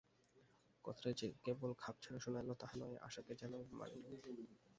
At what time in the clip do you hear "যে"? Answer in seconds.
1.19-1.27